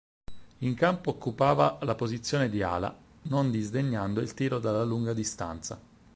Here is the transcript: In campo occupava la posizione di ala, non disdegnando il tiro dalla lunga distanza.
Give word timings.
In 0.61 0.73
campo 0.73 1.11
occupava 1.11 1.77
la 1.83 1.93
posizione 1.93 2.49
di 2.49 2.63
ala, 2.63 2.91
non 3.25 3.51
disdegnando 3.51 4.19
il 4.19 4.33
tiro 4.33 4.57
dalla 4.57 4.81
lunga 4.83 5.13
distanza. 5.13 5.79